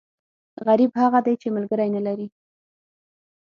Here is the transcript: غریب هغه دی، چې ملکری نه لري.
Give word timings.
غریب 0.67 0.91
هغه 1.01 1.19
دی، 1.25 1.33
چې 1.41 1.47
ملکری 1.55 1.89
نه 1.95 2.01
لري. 2.07 2.27